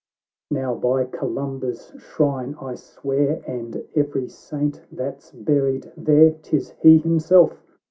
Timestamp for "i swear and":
2.59-3.85